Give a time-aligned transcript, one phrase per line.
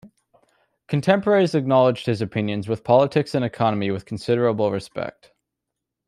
[0.87, 5.31] Contemporaries acknowledged his opinions on politics and economy with considerable respect.